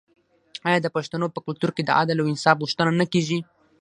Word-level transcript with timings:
آیا 0.67 0.79
د 0.81 0.87
پښتنو 0.95 1.27
په 1.35 1.39
کلتور 1.45 1.71
کې 1.75 1.83
د 1.85 1.89
عدل 1.99 2.17
او 2.21 2.29
انصاف 2.31 2.55
غوښتنه 2.63 2.91
نه 3.01 3.05
کیږي؟ 3.13 3.39